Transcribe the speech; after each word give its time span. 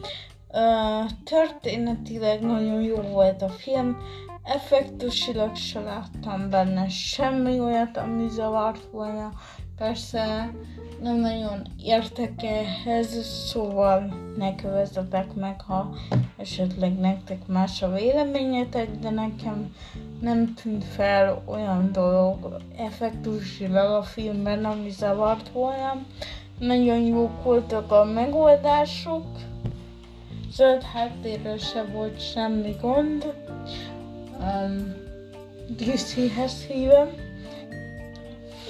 Uh, 0.54 1.06
történetileg 1.24 2.42
nagyon 2.42 2.82
jó 2.82 2.96
volt 2.96 3.42
a 3.42 3.50
film, 3.50 3.98
effektusilag 4.44 5.56
se 5.56 5.80
láttam 5.80 6.50
benne 6.50 6.88
semmi 6.88 7.60
olyat, 7.60 7.98
ami 7.98 8.30
zavart 8.30 8.84
volna. 8.92 9.32
Persze 9.80 10.54
nem 11.02 11.16
nagyon 11.16 11.62
értek 11.84 12.44
ehhez, 12.44 13.26
szóval 13.26 14.14
ne 14.38 14.56
kövezzetek 14.56 15.34
meg, 15.34 15.62
ha 15.62 15.90
esetleg 16.38 17.00
nektek 17.00 17.48
más 17.48 17.82
a 17.82 17.94
véleményetek, 17.94 18.92
de 18.92 19.10
nekem 19.10 19.76
nem 20.22 20.54
tűnt 20.54 20.84
fel 20.84 21.44
olyan 21.46 21.92
dolog 21.92 22.58
effektusilag 22.78 23.92
a 23.92 24.04
filmben, 24.04 24.66
ami 24.66 24.90
zavart 24.90 25.50
volna. 25.50 25.96
Nagyon 26.60 27.00
jók 27.00 27.44
voltak 27.44 27.92
a 27.92 28.04
megoldások, 28.04 29.26
zöld 30.52 30.82
háttérről 30.82 31.58
se 31.58 31.84
volt 31.84 32.32
semmi 32.32 32.76
gond. 32.82 33.34
Um, 34.40 34.94
DC-hez 35.78 36.66
hívem. 36.66 37.10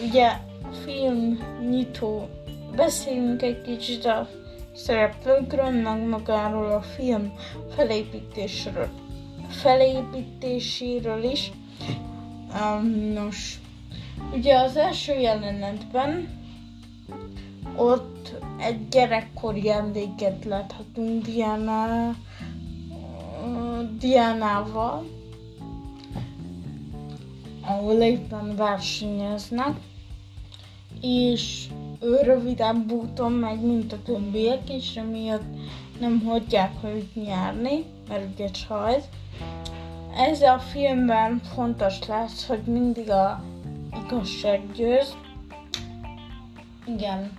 Ugye 0.07 0.47
film 0.71 1.39
nyitó. 1.69 2.29
Beszéljünk 2.75 3.41
egy 3.41 3.61
kicsit 3.61 4.05
a 4.05 4.27
szereplőkről, 4.75 5.69
meg 5.69 6.07
magáról 6.07 6.71
a 6.71 6.81
film 6.81 7.33
felépítésről, 7.75 8.89
felépítéséről 9.49 11.23
is. 11.23 11.51
Um, 12.61 12.85
nos, 13.13 13.59
ugye 14.33 14.59
az 14.59 14.77
első 14.77 15.13
jelenetben 15.13 16.37
ott 17.75 18.33
egy 18.57 18.87
gyerekkori 18.87 19.69
emléket 19.69 20.45
láthatunk 20.45 21.25
Diana, 21.25 22.15
Dianával, 23.99 25.05
ahol 27.61 28.01
éppen 28.01 28.55
versenyeznek, 28.55 29.77
és 31.01 31.67
ő 32.01 32.21
rövidebb 32.21 32.91
úton 32.91 33.31
megy, 33.31 33.61
mint 33.61 33.93
a 33.93 34.01
többiek, 34.05 34.69
és 34.69 34.95
emiatt 34.95 35.43
nem 35.99 36.21
hagyják 36.25 36.71
őt 36.83 37.15
nyerni, 37.15 37.85
mert 38.07 38.25
ugye 38.33 38.49
csajz. 38.49 39.03
Ez 40.17 40.41
a 40.41 40.59
filmben 40.59 41.41
fontos 41.53 42.07
lesz, 42.07 42.47
hogy 42.47 42.61
mindig 42.65 43.09
a 43.09 43.43
igazság 44.05 44.71
győz. 44.71 45.15
Igen, 46.85 47.37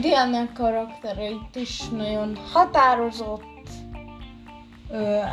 Diana 0.00 0.52
karaktereit 0.52 1.56
is 1.56 1.88
nagyon 1.88 2.36
határozott, 2.52 3.49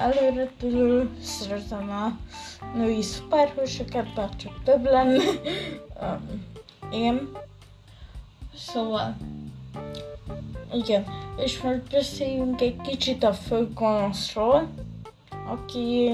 előretülő, 0.02 1.10
szeretem 1.22 1.90
a 1.90 2.18
női 2.78 3.02
szuperhősöket, 3.02 4.14
bár 4.14 4.36
csak 4.36 4.64
több 4.64 4.84
lenne. 4.84 5.24
én. 6.92 7.30
Szóval, 8.56 9.18
igen, 10.74 11.06
és 11.38 11.62
most 11.62 11.90
beszéljünk 11.92 12.62
egy 12.62 12.82
kicsit 12.82 13.24
a 13.24 13.34
főgonoszról, 13.34 14.68
aki... 15.48 16.12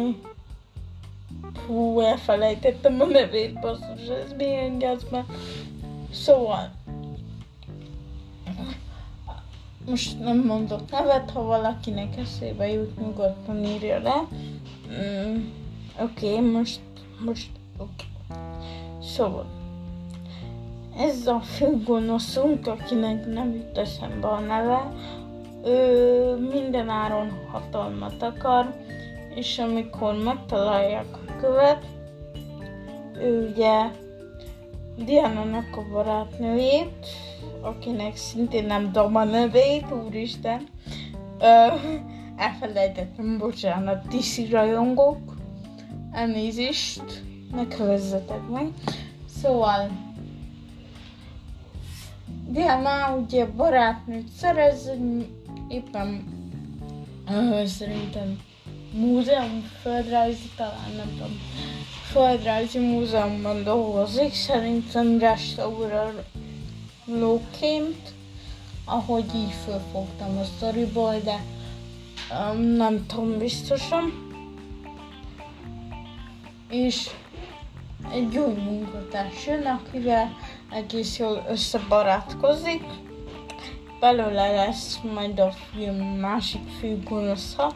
Hú, 1.68 2.00
elfelejtettem 2.00 3.02
a 3.02 3.06
nevét, 3.06 3.60
basszus, 3.60 4.08
ez 4.24 4.34
milyen 4.38 4.78
gyászban. 4.78 5.26
Szóval, 6.12 6.72
most 9.90 10.20
nem 10.20 10.38
mondok 10.38 10.92
nevet, 10.92 11.32
ha 11.32 11.44
valakinek 11.44 12.18
eszébe 12.18 12.72
jut, 12.72 13.00
nyugodtan 13.00 13.66
írja 13.66 14.00
le. 14.00 14.28
Mm, 14.88 15.52
Oké, 16.00 16.34
okay, 16.34 16.52
most, 16.52 16.80
most. 17.26 17.50
Okay. 17.78 18.38
Szóval, 19.02 19.46
ez 20.98 21.28
a 21.28 21.40
főgonoszunk, 21.40 22.68
akinek 22.68 23.26
nem 23.26 23.54
jut 23.54 23.78
eszembe 23.78 24.28
a 24.28 24.40
neve, 24.40 24.92
ő 25.66 26.36
minden 26.52 26.90
áron 26.90 27.32
hatalmat 27.52 28.22
akar, 28.22 28.74
és 29.36 29.60
amikor 29.60 30.24
megtalálják 30.24 31.06
a 31.12 31.38
követ, 31.40 31.86
ő 33.18 33.50
ugye 33.50 33.92
Diana-nak 35.06 35.78
a 35.78 35.92
barátnőjét, 35.92 37.08
akinek 37.64 38.16
szintén 38.16 38.66
nem 38.66 38.92
tudom 38.92 39.16
a 39.16 39.24
nevét, 39.24 39.86
úristen. 40.06 40.68
Ö, 41.40 41.68
elfelejtettem, 42.36 43.38
bocsánat, 43.38 44.08
tiszi 44.08 44.46
rajongók. 44.50 45.36
Elnézést, 46.12 47.24
ne 47.52 47.68
kövezzetek 47.68 48.50
meg. 48.50 48.68
Szóval, 49.42 49.90
Diana 52.48 53.16
ugye 53.16 53.46
barátnőt 53.46 54.28
szerez, 54.28 54.90
éppen 55.68 56.24
uh, 57.30 57.66
szerintem 57.66 58.40
múzeum, 58.94 59.62
földrajzi, 59.82 60.50
talán 60.56 60.92
nem 60.98 61.10
tudom, 61.10 61.40
földrajzi 62.12 62.80
múzeumban 62.80 63.64
dolgozik, 63.64 64.34
szerintem 64.34 65.20
restaurál 65.20 66.24
lóként, 67.06 68.14
ahogy 68.86 69.36
így 69.36 69.54
fölfogtam 69.66 70.38
a 70.38 70.44
sztoriból, 70.44 71.20
de 71.24 71.44
um, 72.32 72.62
nem 72.62 73.06
tudom 73.06 73.38
biztosan. 73.38 74.32
És 76.70 77.10
egy 78.12 78.38
új 78.38 78.54
munkatárs 78.54 79.48
jön, 79.48 79.66
akivel 79.66 80.38
egész 80.72 81.20
jól 81.20 81.46
összebarátkozik. 81.50 82.84
Belőle 84.00 84.52
lesz 84.52 85.00
majd 85.14 85.40
a 85.40 85.52
film 85.52 85.96
másik 86.06 86.68
fő 86.80 87.04
gonosza, 87.04 87.72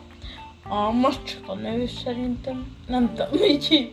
a 0.70 0.92
macska 0.92 1.54
nő 1.54 1.88
szerintem, 1.88 2.76
nem 2.88 3.14
tudom, 3.14 3.44
így, 3.52 3.92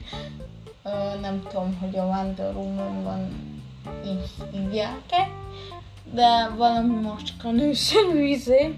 uh, 0.85 1.20
nem 1.20 1.43
tudom, 1.49 1.79
hogy 1.81 1.97
a 1.97 2.05
Wonder 2.05 2.55
Woman 2.55 3.03
van 3.03 3.54
így 4.07 4.31
hívják-e, 4.53 5.29
de 6.13 6.49
valami 6.57 6.95
macska 6.95 7.51
nőszerű 7.51 8.25
izé, 8.27 8.75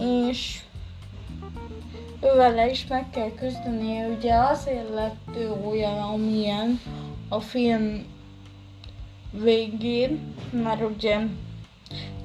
és 0.00 0.60
ővele 2.20 2.70
is 2.70 2.86
meg 2.86 3.10
kell 3.10 3.30
küzdenie, 3.34 4.08
ugye 4.08 4.34
azért 4.34 4.94
lett 4.94 5.36
ő 5.36 5.52
olyan, 5.68 5.98
amilyen 5.98 6.80
a 7.28 7.40
film 7.40 8.06
végén, 9.30 10.34
mert 10.50 10.82
ugye 10.96 11.18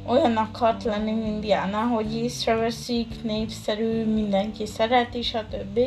olyan 0.05 0.37
akart 0.37 0.83
lenni, 0.83 1.11
mint 1.11 1.39
Diana, 1.39 1.81
hogy 1.81 2.15
észreveszik, 2.15 3.23
népszerű, 3.23 4.05
mindenki 4.05 4.65
szereti, 4.65 5.21
stb. 5.21 5.79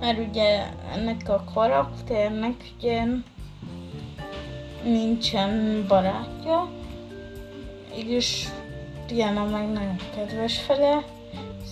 Mert 0.00 0.28
ugye 0.28 0.62
ennek 0.94 1.28
a 1.28 1.44
karakternek 1.54 2.72
ugye 2.78 3.04
nincsen 4.82 5.84
barátja, 5.88 6.68
és 8.06 8.48
Diana 9.06 9.44
meg 9.44 9.72
nagyon 9.72 9.96
kedves 10.14 10.58
fele, 10.58 11.04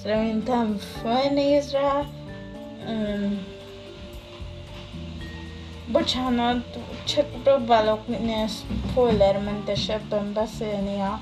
szerintem 0.02 0.76
felnéz 1.02 1.72
rá, 1.72 2.02
Bocsánat, 5.92 6.78
csak 7.04 7.42
próbálok 7.42 8.08
minél 8.08 8.46
spoilermentesebben 8.48 10.32
beszélni 10.32 11.00
a 11.00 11.20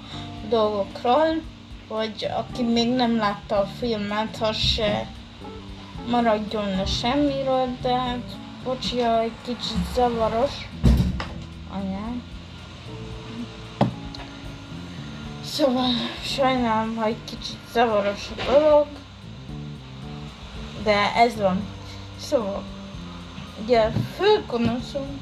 dolgokról, 0.48 1.42
hogy 1.88 2.28
aki 2.38 2.62
még 2.62 2.88
nem 2.88 3.16
látta 3.16 3.56
a 3.56 3.69
filmet, 3.78 4.38
az 4.40 4.56
se 4.56 5.06
maradjon 6.10 6.69
le 6.69 6.86
semmiről, 6.86 7.69
de 7.82 8.19
bocsia, 8.64 9.20
egy 9.20 9.32
kicsit 9.44 9.92
zavaros. 9.94 10.69
Anyám. 11.75 12.23
Szóval 15.44 15.91
sajnálom, 16.23 16.97
ha 16.97 17.05
egy 17.05 17.25
kicsit 17.25 17.59
zavaros 17.73 18.31
a 18.37 18.50
dolog, 18.50 18.87
de 20.82 21.15
ez 21.15 21.37
van. 21.37 21.61
Szóval, 22.19 22.62
ugye 23.62 23.81
a 23.81 23.91
főgonoszunk 24.17 25.21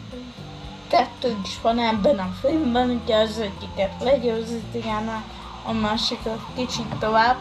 kettő 0.88 1.36
is 1.44 1.60
van 1.60 1.78
ebben 1.78 2.18
a 2.18 2.34
filmben, 2.40 3.00
ugye 3.02 3.16
az 3.16 3.38
egyiket 3.38 3.92
legyőzi 4.00 4.62
Diana, 4.72 5.24
a 5.64 5.72
másikat 5.72 6.40
kicsit 6.54 6.94
tovább 6.98 7.36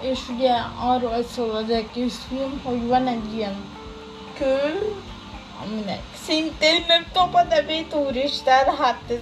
és 0.00 0.18
ugye 0.28 0.52
arról 0.80 1.24
szól 1.24 1.50
az 1.50 1.70
egész 1.70 2.20
film, 2.28 2.60
hogy 2.64 2.86
van 2.86 3.06
egy 3.06 3.34
ilyen 3.34 3.54
kő, 4.34 4.94
aminek 5.64 6.00
szintén 6.14 6.84
nem 6.86 7.06
top 7.12 7.34
a 7.34 7.42
nevét, 7.42 7.94
úristen, 7.94 8.76
hát 8.76 9.02
ez, 9.08 9.18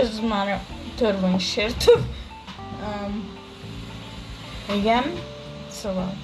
ez 0.00 0.20
már 0.20 0.60
törvénysértő. 0.96 1.92
Um, 2.82 3.38
igen, 4.78 5.04
szóval. 5.68 6.14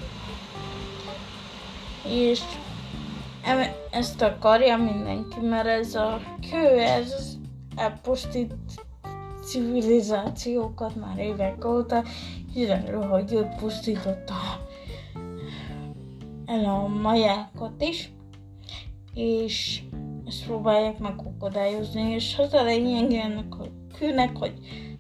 És 2.09 2.41
ezt 3.91 4.23
akarja 4.23 4.77
mindenki, 4.77 5.41
mert 5.41 5.67
ez 5.67 5.95
a 5.95 6.21
kő, 6.51 6.79
ez 6.79 7.37
elpusztít 7.77 8.55
civilizációkat 9.45 10.95
már 10.97 11.19
évek 11.19 11.65
óta, 11.65 12.05
kiderül, 12.55 13.03
hogy 13.03 13.33
ő 13.33 13.49
pusztította 13.59 14.35
el 16.47 16.65
a 16.65 16.87
majákat 16.87 17.83
is, 17.83 18.13
és 19.15 19.83
ezt 20.27 20.45
próbálják 20.45 20.99
megakadályozni, 20.99 22.11
és 22.11 22.39
az 22.39 22.53
a 22.53 22.63
lényeg 22.63 23.13
ennek 23.13 23.59
a 23.59 23.67
kőnek, 23.99 24.37
hogy 24.37 24.53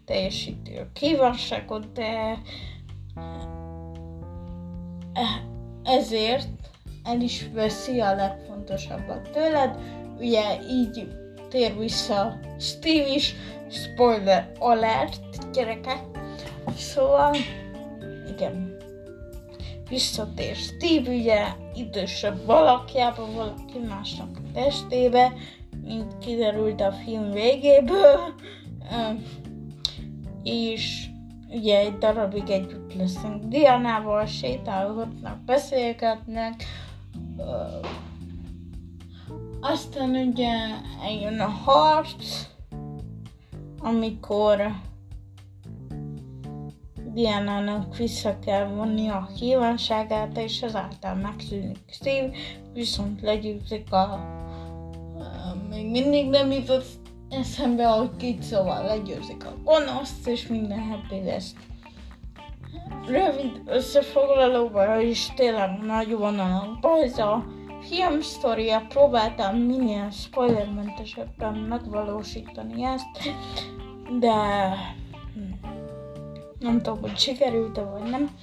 teljesíti 0.04 0.76
a 0.76 0.90
kívánságot, 0.92 1.92
de 1.92 2.38
ezért 5.82 6.48
el 7.04 7.20
is 7.20 7.48
veszi 7.52 8.00
a 8.00 8.14
legfontosabbat 8.14 9.30
tőled, 9.30 9.78
ugye 10.18 10.58
így 10.70 11.08
tér 11.48 11.78
vissza 11.78 12.38
Steve 12.58 13.14
is, 13.14 13.34
spoiler 13.68 14.52
alert, 14.58 15.52
gyerekek, 15.52 16.10
Szóval, 16.76 17.36
igen. 18.28 18.76
Visszatér 19.88 20.56
Steve 20.56 21.10
ugye 21.10 21.44
idősebb 21.74 22.46
valakjában, 22.46 23.34
valaki 23.34 23.78
másnak 23.88 24.36
a 24.36 24.40
testébe, 24.52 25.32
mint 25.84 26.18
kiderült 26.18 26.80
a 26.80 26.92
film 26.92 27.30
végéből. 27.30 28.34
És 30.42 31.06
ugye 31.48 31.78
egy 31.78 31.98
darabig 31.98 32.50
együtt 32.50 32.94
leszünk 32.94 33.44
Dianával, 33.44 34.26
sétálgatnak, 34.26 35.44
beszélgetnek. 35.44 36.64
Aztán 39.60 40.10
ugye 40.10 40.50
eljön 41.04 41.40
a 41.40 41.48
harc, 41.48 42.46
amikor 43.78 44.72
Diana-nak 47.14 47.96
vissza 47.96 48.38
kell 48.38 48.66
vonni 48.66 49.08
a 49.08 49.28
kívánságát, 49.38 50.38
és 50.38 50.62
ezáltal 50.62 51.14
megszűnik 51.14 51.78
Steve, 51.90 52.30
viszont 52.72 53.20
legyőzik 53.20 53.92
a... 53.92 54.20
Uh, 55.14 55.68
még 55.68 55.90
mindig 55.90 56.28
nem 56.28 56.50
jutott 56.50 56.86
eszembe, 57.30 57.86
hogy 57.86 58.16
két 58.16 58.42
szóval 58.42 58.84
legyőzik 58.84 59.44
a 59.46 59.54
gonoszt, 59.64 60.28
és 60.28 60.46
minden 60.46 60.78
happy 60.78 61.24
lesz. 61.24 61.54
Rövid 63.06 63.62
összefoglalóban 63.66 65.00
is 65.00 65.32
tényleg 65.34 65.78
nagy 65.80 66.16
vonalakban 66.16 67.02
ez 67.02 67.18
a 67.18 67.44
film 67.80 68.20
sztoria 68.20 68.82
próbáltam 68.88 69.56
minél 69.56 70.10
spoilermentesebben 70.10 71.54
megvalósítani 71.54 72.84
ezt, 72.84 73.34
de. 74.18 74.34
Nem 76.62 76.82
tudom, 76.82 77.00
hogy 77.00 77.18
sikerült-e 77.18 77.82
vagy 77.82 78.10
nem. 78.10 78.36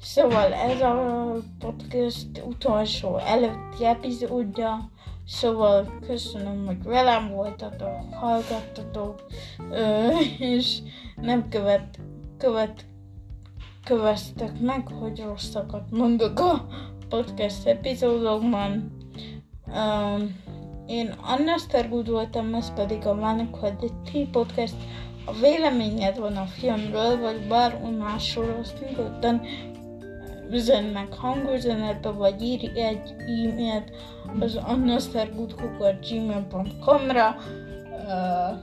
szóval 0.00 0.52
ez 0.52 0.80
a 0.80 1.32
podcast 1.58 2.42
utolsó 2.46 3.18
előtti 3.18 3.84
epizódja. 3.84 4.90
Szóval 5.26 5.98
köszönöm, 6.06 6.66
hogy 6.66 6.82
velem 6.82 7.30
voltatok, 7.30 8.14
hallgattatok, 8.14 9.26
és 10.38 10.78
nem 11.16 11.48
követ, 11.48 11.98
követ, 12.38 12.84
köveztek 13.84 14.60
meg, 14.60 14.88
hogy 14.88 15.22
rosszakat 15.22 15.90
mondok 15.90 16.38
a 16.40 16.66
podcast 17.08 17.66
epizódokban. 17.66 18.96
Um, 19.66 20.41
én 20.86 21.14
Anna 21.22 21.58
Stergud 21.58 22.10
voltam, 22.10 22.54
ez 22.54 22.74
pedig 22.74 23.06
a 23.06 23.14
Vának 23.14 23.54
Hadithi 23.54 24.28
Podcast. 24.32 24.74
A 25.24 25.32
véleményed 25.32 26.18
van 26.18 26.36
a 26.36 26.44
filmről, 26.44 27.20
vagy 27.20 27.46
bármi 27.48 27.96
másról, 27.96 28.56
azt 28.60 28.84
nyugodtan 28.88 29.40
üzen 30.50 30.84
meg 30.84 31.12
hangüzenetbe, 31.12 32.10
vagy 32.10 32.42
írj 32.42 32.80
egy 32.80 33.14
e-mailt 33.18 33.90
az 34.40 34.56
annastergudkukat.gmail.com-ra 34.56 37.36
uh, 37.90 38.56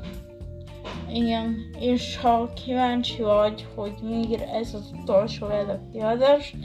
igen, 1.14 1.56
és 1.80 2.18
ha 2.18 2.54
kíváncsi 2.66 3.22
vagy, 3.22 3.68
hogy 3.76 3.94
miért 4.02 4.54
ez 4.54 4.74
az 4.74 4.92
utolsó 5.02 5.50
előtti 5.50 6.00
adás, 6.00 6.56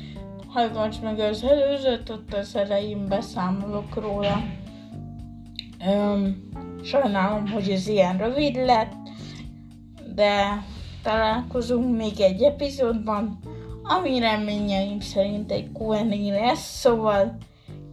hallgass 0.49 0.99
meg 1.03 1.19
az 1.19 1.45
előzőt, 1.45 2.11
ott 2.11 2.35
az 2.35 2.57
elején 2.57 3.09
beszámolok 3.09 3.95
róla. 3.95 4.43
Um, 5.87 6.49
sajnálom, 6.83 7.49
hogy 7.49 7.71
ez 7.71 7.89
ilyen 7.89 8.19
rövid 8.19 8.55
lett, 8.55 8.93
de 10.15 10.65
találkozunk 11.03 11.97
még 11.97 12.21
egy 12.21 12.43
epizódban, 12.43 13.39
ami 13.83 14.19
reményeim 14.19 15.01
szerint 15.01 15.51
egy 15.51 15.71
Q&A 15.79 16.31
lesz, 16.31 16.81
szóval 16.81 17.37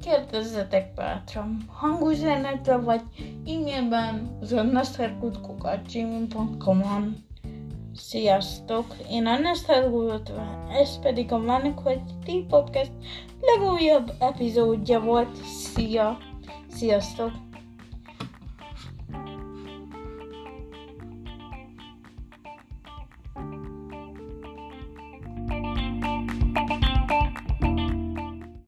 kérdezzetek 0.04 0.94
bátran 0.94 1.58
hangüzenetbe 1.68 2.78
vagy 2.78 3.02
e-mailben 3.46 4.38
zonnaszerkutkukat.gmail.com-on 4.42 7.16
Sziasztok! 7.96 8.86
Én 9.10 9.26
Anna 9.26 9.54
Sztergulott, 9.54 10.32
ez 10.72 11.00
pedig 11.00 11.32
a 11.32 11.42
Vannak 11.42 11.84
vagy 11.84 12.02
Podcast 12.48 12.92
legújabb 13.42 14.12
epizódja 14.20 15.00
volt. 15.00 15.36
Szia! 15.46 16.18
Sziasztok! 16.70 17.50